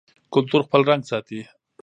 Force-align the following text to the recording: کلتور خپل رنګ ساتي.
کلتور 0.33 0.61
خپل 0.67 0.81
رنګ 0.89 1.01
ساتي. 1.11 1.39